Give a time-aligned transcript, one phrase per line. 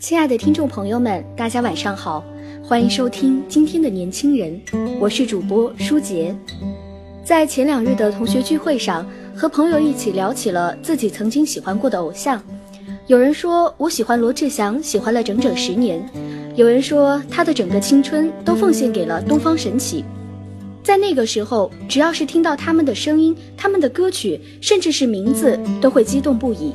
[0.00, 2.24] 亲爱的听众朋友们，大家晚上好，
[2.64, 4.58] 欢迎收听今天的年轻人，
[4.98, 6.34] 我是主播舒杰。
[7.22, 9.06] 在前两日的同学聚会上，
[9.36, 12.42] 和朋友一起聊起了自己曾经喜欢过的偶像。
[13.08, 16.00] 有人说我喜欢罗志祥，喜欢了整整十年；
[16.56, 20.02] 有人说他的整个青春都奉献给了东方神起。
[20.82, 26.72] 在那个时候，只要是听到他们的声音、他们的歌曲，甚至是名字，都会激动不已。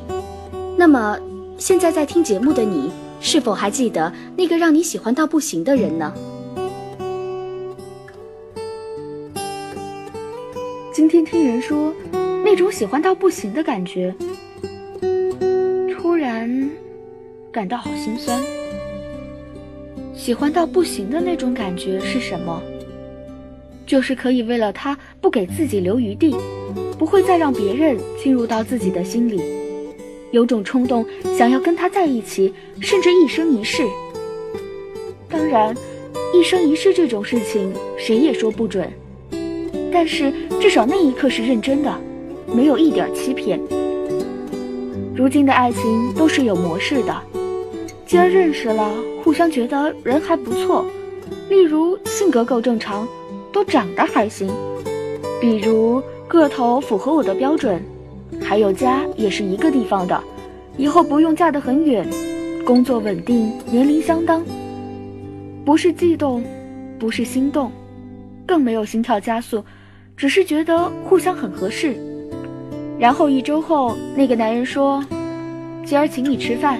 [0.77, 1.17] 那么，
[1.57, 2.91] 现在在听节目的你？
[3.19, 6.13] 是否还记得那个让你喜欢到不行的人呢？
[10.93, 11.93] 今天听人说，
[12.43, 14.13] 那种喜欢到不行的感觉，
[15.93, 16.69] 突然
[17.51, 18.39] 感到好心酸。
[20.15, 22.61] 喜欢到不行的那种感觉是什么？
[23.85, 26.35] 就是可以为了他不给自己留余地，
[26.97, 29.41] 不会再让别人进入到自己的心里。
[30.31, 31.05] 有种冲动，
[31.37, 33.83] 想要跟他在一起，甚至一生一世。
[35.29, 35.75] 当然，
[36.33, 38.91] 一生一世这种事情谁也说不准，
[39.91, 41.93] 但是至少那一刻是认真的，
[42.47, 43.59] 没有一点欺骗。
[45.15, 47.21] 如今的爱情都是有模式的，
[48.05, 48.91] 既然认识了，
[49.23, 50.85] 互相觉得人还不错，
[51.49, 53.07] 例如性格够正常，
[53.51, 54.49] 都长得还行，
[55.39, 57.81] 比如个头符合我的标准。
[58.47, 60.21] 还有家也是一个地方的，
[60.77, 62.07] 以后不用嫁得很远，
[62.63, 64.45] 工作稳定，年龄相当，
[65.65, 66.43] 不是悸动，
[66.99, 67.71] 不是心动，
[68.45, 69.63] 更没有心跳加速，
[70.15, 71.95] 只是觉得互相很合适。
[72.99, 75.03] 然后一周后，那个男人说
[75.83, 76.79] ：“今儿请你吃饭。”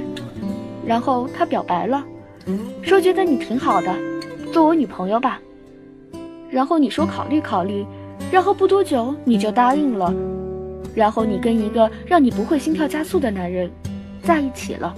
[0.86, 2.06] 然后他表白了，
[2.84, 3.92] 说觉得你挺好的，
[4.54, 5.42] 做我女朋友吧。
[6.52, 7.84] 然后你说考虑考虑，
[8.32, 10.14] 然后不多久你就答应了。
[10.96, 13.70] 然后你跟一个让你不会心跳加速的男人
[14.24, 14.96] 在一起了。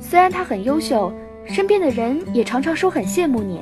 [0.00, 1.10] 虽然他很优秀，
[1.46, 3.60] 身边的人也常常说很羡慕你，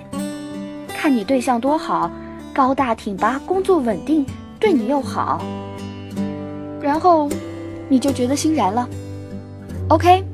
[0.89, 2.11] 看你对象多好，
[2.53, 4.27] 高大挺拔，工作稳定，
[4.59, 5.41] 对你又好。
[6.81, 7.29] 然后
[7.89, 8.89] 你就觉得欣然了。
[9.89, 10.25] OK，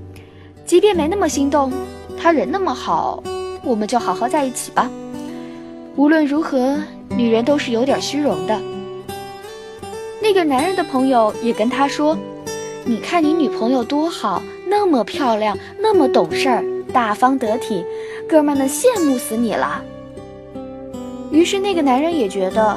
[0.65, 1.73] 即便没那么心动，
[2.17, 3.23] 他人那么好，
[3.65, 4.89] 我们就好好在一起吧。
[5.97, 6.79] 无论如何，
[7.11, 8.76] 女人都是有点虚荣的。
[10.27, 12.19] 那个男人的朋友也跟他说
[12.85, 17.85] ：“你看你女朋友多好，那么漂亮，那么懂事儿，大方得体，
[18.29, 19.81] 哥们儿们羡慕死你了。”
[21.31, 22.77] 于是那个男人也觉得，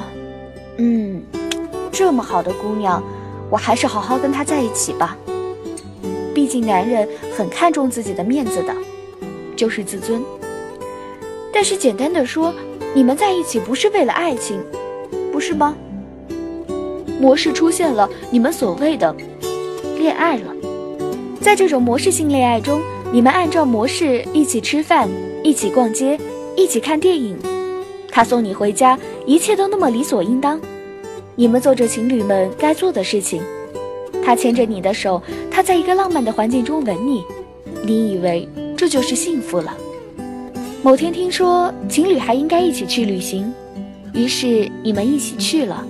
[0.78, 1.24] 嗯，
[1.92, 3.02] 这么好的姑娘，
[3.50, 5.18] 我还是好好跟她在一起吧。
[6.36, 8.72] 毕竟男人很看重自己的面子的，
[9.56, 10.22] 就是自尊。
[11.52, 12.54] 但是简单的说，
[12.94, 14.64] 你们在一起不是为了爱情，
[15.32, 15.76] 不是吗？
[17.20, 19.14] 模式出现了，你们所谓的
[19.98, 20.56] 恋爱了。
[21.42, 22.82] 在这种模式性恋爱中，
[23.12, 25.10] 你们按照模式一起吃饭，
[25.44, 26.18] 一起逛街，
[26.56, 27.38] 一起看电影。
[28.10, 30.60] 他送你回家，一切都那么理所应当。
[31.36, 33.42] 你们做着情侣们该做的事情。
[34.24, 37.24] 他牵着你的手，他在一个浪漫的环境中吻你，
[37.84, 38.48] 你以为
[38.78, 39.76] 这就是幸福了。
[40.82, 43.54] 某天听说情侣还应该一起去旅行，
[44.14, 45.86] 于是你们一起去了。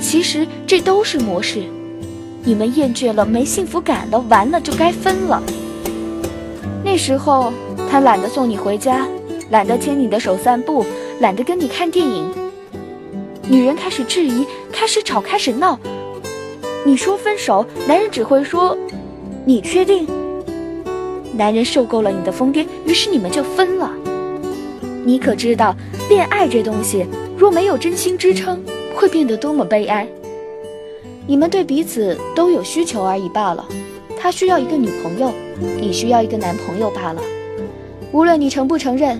[0.00, 1.62] 其实这都是模式，
[2.42, 5.42] 你们厌倦了，没幸福感了，完了就该分了。
[6.82, 7.52] 那时候
[7.88, 9.06] 他懒得送你回家，
[9.50, 10.84] 懒得牵你的手散步，
[11.20, 12.28] 懒得跟你看电影。
[13.48, 15.78] 女人开始质疑，开始吵，开始闹。
[16.84, 18.76] 你说分手，男人只会说
[19.44, 20.06] ：“你确定？”
[21.36, 23.90] 男人受够了你的疯癫，于是你们就分了。
[25.04, 25.76] 你可知道，
[26.08, 27.06] 恋爱这东西
[27.36, 28.62] 若没有真心支撑。
[29.00, 30.06] 会变得多么悲哀！
[31.26, 33.66] 你们对彼此都有需求而已罢了。
[34.18, 35.32] 他需要一个女朋友，
[35.80, 37.22] 你需要一个男朋友罢了。
[38.12, 39.18] 无论你承不承认，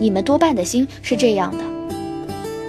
[0.00, 1.58] 你们多半的心是这样的。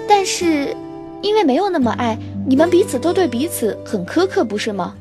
[0.07, 0.75] 但是，
[1.23, 2.15] 因为没有那么爱，
[2.45, 4.93] 你们彼此都对彼此很苛刻，不是吗？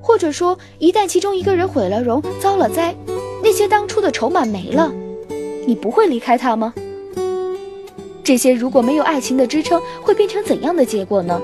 [0.00, 2.94] 或者说，一旦其中一个人毁了容，遭了灾，
[3.42, 4.90] 那些当初的筹码没了，
[5.66, 6.72] 你不会离开他吗？
[8.24, 11.38] 这些如果没有爱情的支撑，会变成怎样的结果呢？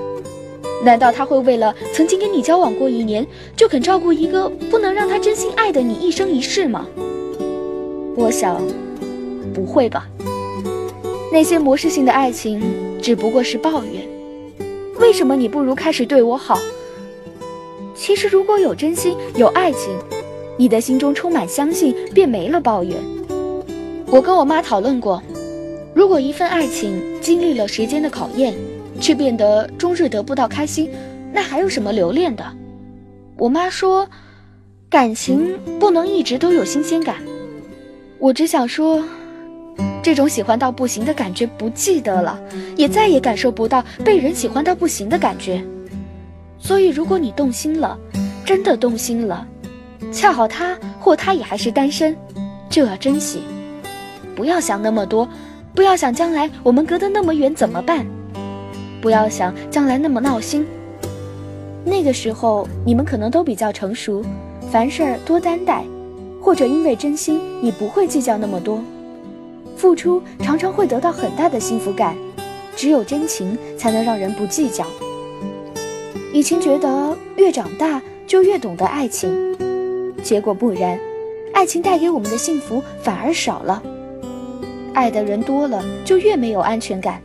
[0.83, 3.25] 难道他会为了曾经跟你交往过一年，
[3.55, 6.87] 就肯照顾一个不能让他真心爱的你一生一世吗？
[8.15, 8.59] 我想，
[9.53, 10.07] 不会吧。
[11.31, 12.59] 那些模式性的爱情
[12.99, 14.01] 只不过是抱怨。
[14.99, 16.57] 为什么你不如开始对我好？
[17.93, 19.95] 其实如果有真心，有爱情，
[20.57, 22.97] 你的心中充满相信，便没了抱怨。
[24.07, 25.21] 我跟我妈讨论过。
[25.93, 28.53] 如果一份爱情经历了时间的考验，
[28.99, 30.89] 却变得终日得不到开心，
[31.33, 32.45] 那还有什么留恋的？
[33.37, 34.07] 我妈说，
[34.89, 37.17] 感情不能一直都有新鲜感。
[38.19, 39.03] 我只想说，
[40.01, 42.39] 这种喜欢到不行的感觉不记得了，
[42.77, 45.61] 也再也感受不到被人喜欢到不行的感觉。
[46.57, 47.99] 所以，如果你动心了，
[48.45, 49.45] 真的动心了，
[50.11, 52.15] 恰好他或他也还是单身，
[52.69, 53.41] 就要珍惜，
[54.35, 55.27] 不要想那么多。
[55.73, 58.05] 不要想将来我们隔得那么远怎么办？
[59.01, 60.65] 不要想将来那么闹心。
[61.83, 64.23] 那个时候你们可能都比较成熟，
[64.71, 65.83] 凡事多担待，
[66.41, 68.79] 或者因为真心，你不会计较那么多。
[69.77, 72.15] 付出常常会得到很大的幸福感，
[72.75, 74.85] 只有真情才能让人不计较。
[76.33, 79.33] 以前觉得越长大就越懂得爱情，
[80.21, 80.99] 结果不然，
[81.53, 83.81] 爱情带给我们的幸福反而少了。
[84.93, 87.21] 爱的人多了，就越没有安全感。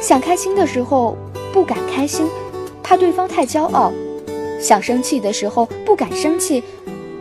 [0.00, 1.16] 想开心的时候
[1.52, 2.26] 不敢开心，
[2.82, 3.92] 怕对方太骄傲；
[4.60, 6.62] 想生气的时候不敢生气，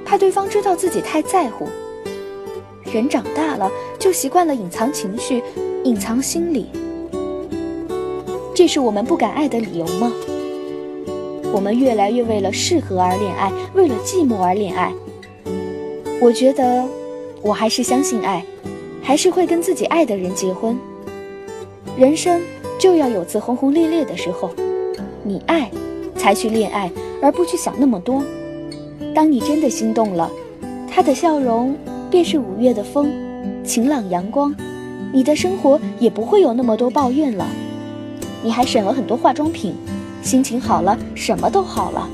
[0.05, 1.67] 怕对方知道自己太在乎。
[2.91, 5.43] 人长大了，就习惯了隐藏情绪，
[5.83, 6.67] 隐藏心理。
[8.55, 10.11] 这是我们不敢爱的理由吗？
[11.53, 14.91] 我们越来越为了适合而恋爱，为了寂寞而恋爱。
[16.21, 16.85] 我觉得，
[17.41, 18.43] 我还是相信爱。
[19.09, 20.77] 还是会跟自己爱的人结婚。
[21.97, 22.39] 人生
[22.77, 24.51] 就要有次轰轰烈烈的时候，
[25.23, 25.67] 你爱，
[26.15, 28.23] 才去恋爱，而不去想那么多。
[29.15, 30.29] 当你真的心动了，
[30.87, 31.75] 他的笑容
[32.11, 33.11] 便是五月的风，
[33.63, 34.55] 晴朗阳光，
[35.11, 37.47] 你的生活也不会有那么多抱怨了。
[38.43, 39.73] 你还省了很多化妆品，
[40.21, 42.07] 心情好了，什么都好了。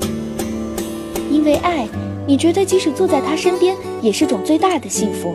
[1.30, 1.86] 因为爱，
[2.26, 5.34] 你觉得即使坐在他身边，也是种最大的幸福。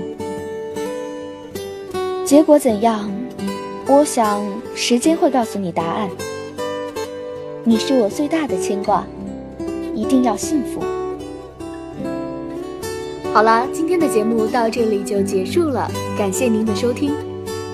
[2.31, 3.12] 结果怎样？
[3.88, 4.42] 我想
[4.74, 6.10] 时间会告诉你答案。
[7.66, 9.06] 你是我最大的牵挂，
[9.94, 10.80] 一定要幸福。
[13.33, 17.12] 好了，今天的节目到这里就结束了，感谢您的收听。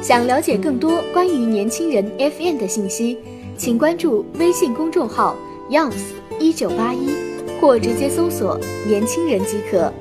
[0.01, 3.19] 想了解更多关于年轻人 FM 的信息，
[3.55, 5.35] 请关注微信公众号
[5.69, 6.01] “youngs
[6.39, 7.11] 一九八一”，
[7.61, 9.93] 或直接搜索“年轻人”即可。